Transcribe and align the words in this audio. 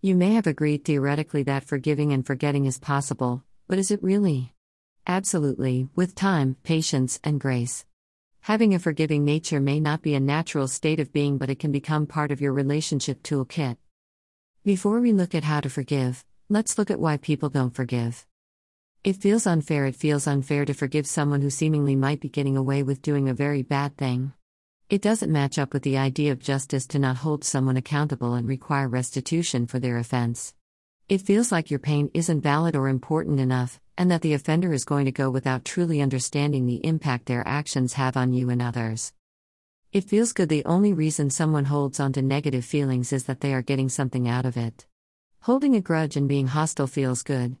You 0.00 0.14
may 0.14 0.34
have 0.34 0.46
agreed 0.46 0.84
theoretically 0.84 1.42
that 1.42 1.64
forgiving 1.64 2.12
and 2.12 2.24
forgetting 2.24 2.66
is 2.66 2.78
possible, 2.78 3.42
but 3.66 3.80
is 3.80 3.90
it 3.90 4.00
really? 4.00 4.54
Absolutely, 5.08 5.88
with 5.96 6.14
time, 6.14 6.54
patience, 6.62 7.18
and 7.24 7.40
grace. 7.40 7.84
Having 8.42 8.74
a 8.74 8.78
forgiving 8.78 9.24
nature 9.24 9.58
may 9.58 9.80
not 9.80 10.00
be 10.02 10.14
a 10.14 10.20
natural 10.20 10.68
state 10.68 11.00
of 11.00 11.12
being, 11.12 11.36
but 11.36 11.50
it 11.50 11.58
can 11.58 11.72
become 11.72 12.06
part 12.06 12.30
of 12.30 12.40
your 12.40 12.52
relationship 12.52 13.24
toolkit. 13.24 13.76
Before 14.64 15.00
we 15.00 15.12
look 15.12 15.34
at 15.34 15.42
how 15.42 15.58
to 15.62 15.68
forgive, 15.68 16.24
let's 16.48 16.78
look 16.78 16.92
at 16.92 17.00
why 17.00 17.16
people 17.16 17.48
don't 17.48 17.74
forgive. 17.74 18.24
It 19.02 19.16
feels 19.16 19.48
unfair. 19.48 19.84
It 19.84 19.96
feels 19.96 20.28
unfair 20.28 20.64
to 20.64 20.74
forgive 20.74 21.08
someone 21.08 21.42
who 21.42 21.50
seemingly 21.50 21.96
might 21.96 22.20
be 22.20 22.28
getting 22.28 22.56
away 22.56 22.84
with 22.84 23.02
doing 23.02 23.28
a 23.28 23.34
very 23.34 23.62
bad 23.62 23.96
thing. 23.96 24.32
It 24.90 25.02
doesn't 25.02 25.30
match 25.30 25.58
up 25.58 25.74
with 25.74 25.82
the 25.82 25.98
idea 25.98 26.32
of 26.32 26.38
justice 26.38 26.86
to 26.86 26.98
not 26.98 27.18
hold 27.18 27.44
someone 27.44 27.76
accountable 27.76 28.32
and 28.32 28.48
require 28.48 28.88
restitution 28.88 29.66
for 29.66 29.78
their 29.78 29.98
offense. 29.98 30.54
It 31.10 31.20
feels 31.20 31.52
like 31.52 31.70
your 31.70 31.78
pain 31.78 32.10
isn't 32.14 32.40
valid 32.40 32.74
or 32.74 32.88
important 32.88 33.38
enough, 33.38 33.80
and 33.98 34.10
that 34.10 34.22
the 34.22 34.32
offender 34.32 34.72
is 34.72 34.86
going 34.86 35.04
to 35.04 35.12
go 35.12 35.28
without 35.28 35.66
truly 35.66 36.00
understanding 36.00 36.64
the 36.64 36.80
impact 36.86 37.26
their 37.26 37.46
actions 37.46 37.92
have 37.92 38.16
on 38.16 38.32
you 38.32 38.48
and 38.48 38.62
others. 38.62 39.12
It 39.92 40.04
feels 40.04 40.32
good 40.32 40.48
the 40.48 40.64
only 40.64 40.94
reason 40.94 41.28
someone 41.28 41.66
holds 41.66 42.00
on 42.00 42.14
to 42.14 42.22
negative 42.22 42.64
feelings 42.64 43.12
is 43.12 43.24
that 43.24 43.42
they 43.42 43.52
are 43.52 43.60
getting 43.60 43.90
something 43.90 44.26
out 44.26 44.46
of 44.46 44.56
it. 44.56 44.86
Holding 45.40 45.76
a 45.76 45.82
grudge 45.82 46.16
and 46.16 46.26
being 46.26 46.46
hostile 46.46 46.86
feels 46.86 47.22
good. 47.22 47.56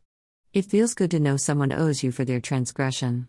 It 0.54 0.64
feels 0.64 0.94
good 0.94 1.10
to 1.10 1.20
know 1.20 1.36
someone 1.36 1.72
owes 1.74 2.02
you 2.02 2.10
for 2.10 2.24
their 2.24 2.40
transgression. 2.40 3.28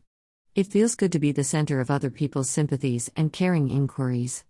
It 0.60 0.68
feels 0.68 0.96
good 0.96 1.14
to 1.14 1.20
be 1.20 1.32
the 1.32 1.46
center 1.46 1.80
of 1.80 1.90
other 1.90 2.10
people's 2.10 2.50
sympathies 2.50 3.10
and 3.16 3.32
caring 3.32 3.70
inquiries. 3.70 4.44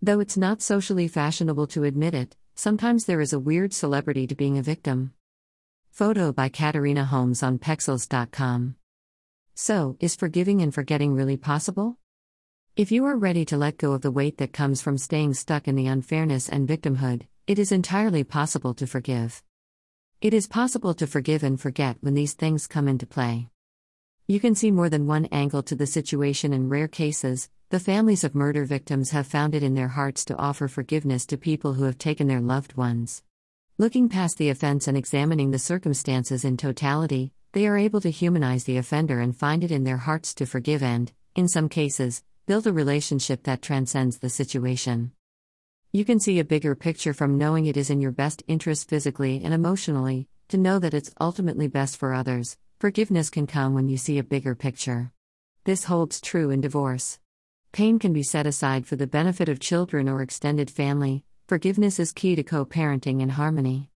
Though 0.00 0.18
it's 0.18 0.38
not 0.38 0.62
socially 0.62 1.06
fashionable 1.06 1.66
to 1.66 1.84
admit 1.84 2.14
it, 2.14 2.34
sometimes 2.54 3.04
there 3.04 3.20
is 3.20 3.34
a 3.34 3.38
weird 3.38 3.74
celebrity 3.74 4.26
to 4.26 4.34
being 4.34 4.56
a 4.56 4.62
victim. 4.62 5.12
Photo 5.90 6.32
by 6.32 6.48
Katarina 6.48 7.04
Holmes 7.04 7.42
on 7.42 7.58
Pexels.com. 7.58 8.76
So, 9.54 9.98
is 10.00 10.16
forgiving 10.16 10.62
and 10.62 10.72
forgetting 10.72 11.12
really 11.12 11.36
possible? 11.36 11.98
If 12.74 12.90
you 12.90 13.04
are 13.04 13.18
ready 13.18 13.44
to 13.44 13.58
let 13.58 13.76
go 13.76 13.92
of 13.92 14.00
the 14.00 14.10
weight 14.10 14.38
that 14.38 14.54
comes 14.54 14.80
from 14.80 14.96
staying 14.96 15.34
stuck 15.34 15.68
in 15.68 15.76
the 15.76 15.88
unfairness 15.88 16.48
and 16.48 16.66
victimhood, 16.66 17.26
it 17.46 17.58
is 17.58 17.70
entirely 17.70 18.24
possible 18.24 18.72
to 18.72 18.86
forgive. 18.86 19.42
It 20.22 20.32
is 20.32 20.46
possible 20.46 20.94
to 20.94 21.06
forgive 21.06 21.42
and 21.42 21.60
forget 21.60 21.98
when 22.00 22.14
these 22.14 22.32
things 22.32 22.66
come 22.66 22.88
into 22.88 23.04
play. 23.04 23.49
You 24.30 24.38
can 24.38 24.54
see 24.54 24.70
more 24.70 24.88
than 24.88 25.08
one 25.08 25.26
angle 25.32 25.60
to 25.64 25.74
the 25.74 25.88
situation 25.88 26.52
in 26.52 26.68
rare 26.68 26.86
cases. 26.86 27.50
The 27.70 27.80
families 27.80 28.22
of 28.22 28.32
murder 28.32 28.64
victims 28.64 29.10
have 29.10 29.26
found 29.26 29.56
it 29.56 29.64
in 29.64 29.74
their 29.74 29.88
hearts 29.88 30.24
to 30.26 30.36
offer 30.36 30.68
forgiveness 30.68 31.26
to 31.26 31.36
people 31.36 31.72
who 31.72 31.82
have 31.82 31.98
taken 31.98 32.28
their 32.28 32.38
loved 32.38 32.76
ones. 32.76 33.24
Looking 33.76 34.08
past 34.08 34.38
the 34.38 34.48
offense 34.48 34.86
and 34.86 34.96
examining 34.96 35.50
the 35.50 35.58
circumstances 35.58 36.44
in 36.44 36.56
totality, 36.56 37.32
they 37.54 37.66
are 37.66 37.76
able 37.76 38.00
to 38.02 38.10
humanize 38.12 38.62
the 38.62 38.76
offender 38.76 39.18
and 39.18 39.36
find 39.36 39.64
it 39.64 39.72
in 39.72 39.82
their 39.82 39.96
hearts 39.96 40.32
to 40.34 40.46
forgive 40.46 40.80
and, 40.80 41.10
in 41.34 41.48
some 41.48 41.68
cases, 41.68 42.22
build 42.46 42.68
a 42.68 42.72
relationship 42.72 43.42
that 43.42 43.62
transcends 43.62 44.20
the 44.20 44.30
situation. 44.30 45.10
You 45.90 46.04
can 46.04 46.20
see 46.20 46.38
a 46.38 46.44
bigger 46.44 46.76
picture 46.76 47.14
from 47.14 47.36
knowing 47.36 47.66
it 47.66 47.76
is 47.76 47.90
in 47.90 48.00
your 48.00 48.12
best 48.12 48.44
interest 48.46 48.88
physically 48.88 49.42
and 49.42 49.52
emotionally, 49.52 50.28
to 50.50 50.56
know 50.56 50.78
that 50.78 50.94
it's 50.94 51.12
ultimately 51.20 51.66
best 51.66 51.96
for 51.96 52.14
others. 52.14 52.56
Forgiveness 52.80 53.28
can 53.28 53.46
come 53.46 53.74
when 53.74 53.90
you 53.90 53.98
see 53.98 54.16
a 54.16 54.24
bigger 54.24 54.54
picture. 54.54 55.12
This 55.64 55.84
holds 55.84 56.18
true 56.18 56.48
in 56.48 56.62
divorce. 56.62 57.18
Pain 57.72 57.98
can 57.98 58.14
be 58.14 58.22
set 58.22 58.46
aside 58.46 58.86
for 58.86 58.96
the 58.96 59.06
benefit 59.06 59.50
of 59.50 59.60
children 59.60 60.08
or 60.08 60.22
extended 60.22 60.70
family. 60.70 61.22
Forgiveness 61.46 62.00
is 62.00 62.10
key 62.10 62.34
to 62.36 62.42
co 62.42 62.64
parenting 62.64 63.20
and 63.20 63.32
harmony. 63.32 63.90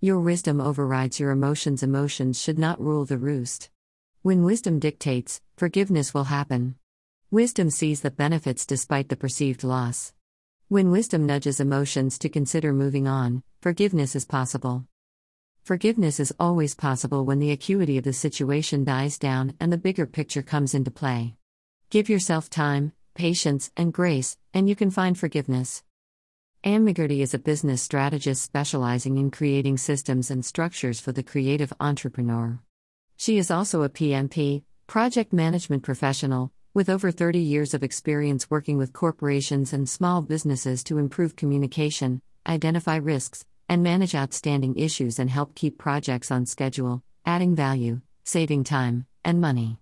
Your 0.00 0.20
wisdom 0.20 0.60
overrides 0.60 1.18
your 1.18 1.32
emotions. 1.32 1.82
Emotions 1.82 2.40
should 2.40 2.56
not 2.56 2.80
rule 2.80 3.04
the 3.04 3.18
roost. 3.18 3.68
When 4.22 4.44
wisdom 4.44 4.78
dictates, 4.78 5.40
forgiveness 5.56 6.14
will 6.14 6.30
happen. 6.30 6.76
Wisdom 7.32 7.68
sees 7.68 8.02
the 8.02 8.12
benefits 8.12 8.64
despite 8.64 9.08
the 9.08 9.16
perceived 9.16 9.64
loss. 9.64 10.12
When 10.68 10.92
wisdom 10.92 11.26
nudges 11.26 11.58
emotions 11.58 12.16
to 12.20 12.28
consider 12.28 12.72
moving 12.72 13.08
on, 13.08 13.42
forgiveness 13.60 14.14
is 14.14 14.24
possible. 14.24 14.86
Forgiveness 15.64 16.20
is 16.20 16.34
always 16.38 16.74
possible 16.74 17.24
when 17.24 17.38
the 17.38 17.50
acuity 17.50 17.96
of 17.96 18.04
the 18.04 18.12
situation 18.12 18.84
dies 18.84 19.16
down 19.16 19.54
and 19.58 19.72
the 19.72 19.78
bigger 19.78 20.04
picture 20.04 20.42
comes 20.42 20.74
into 20.74 20.90
play. 20.90 21.36
Give 21.88 22.10
yourself 22.10 22.50
time, 22.50 22.92
patience, 23.14 23.72
and 23.74 23.90
grace, 23.90 24.36
and 24.52 24.68
you 24.68 24.76
can 24.76 24.90
find 24.90 25.18
forgiveness. 25.18 25.82
Anne 26.62 26.86
is 26.86 27.32
a 27.32 27.38
business 27.38 27.80
strategist 27.80 28.42
specializing 28.42 29.16
in 29.16 29.30
creating 29.30 29.78
systems 29.78 30.30
and 30.30 30.44
structures 30.44 31.00
for 31.00 31.12
the 31.12 31.22
creative 31.22 31.72
entrepreneur. 31.80 32.58
She 33.16 33.38
is 33.38 33.50
also 33.50 33.84
a 33.84 33.88
PMP, 33.88 34.64
project 34.86 35.32
management 35.32 35.82
professional, 35.82 36.52
with 36.74 36.90
over 36.90 37.10
30 37.10 37.38
years 37.38 37.72
of 37.72 37.82
experience 37.82 38.50
working 38.50 38.76
with 38.76 38.92
corporations 38.92 39.72
and 39.72 39.88
small 39.88 40.20
businesses 40.20 40.84
to 40.84 40.98
improve 40.98 41.36
communication, 41.36 42.20
identify 42.46 42.96
risks, 42.96 43.46
and 43.68 43.82
manage 43.82 44.14
outstanding 44.14 44.76
issues 44.76 45.18
and 45.18 45.30
help 45.30 45.54
keep 45.54 45.78
projects 45.78 46.30
on 46.30 46.46
schedule, 46.46 47.02
adding 47.24 47.54
value, 47.54 48.00
saving 48.24 48.64
time, 48.64 49.06
and 49.24 49.40
money. 49.40 49.78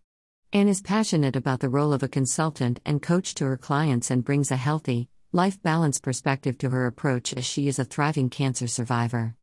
Anne 0.52 0.68
is 0.68 0.82
passionate 0.82 1.36
about 1.36 1.60
the 1.60 1.68
role 1.68 1.92
of 1.92 2.02
a 2.02 2.08
consultant 2.08 2.80
and 2.84 3.00
coach 3.00 3.34
to 3.34 3.44
her 3.46 3.56
clients 3.56 4.10
and 4.10 4.24
brings 4.24 4.50
a 4.50 4.56
healthy, 4.56 5.08
life 5.32 5.62
balance 5.62 5.98
perspective 5.98 6.58
to 6.58 6.70
her 6.70 6.86
approach 6.86 7.32
as 7.32 7.44
she 7.44 7.68
is 7.68 7.78
a 7.78 7.84
thriving 7.84 8.28
cancer 8.28 8.66
survivor. 8.66 9.34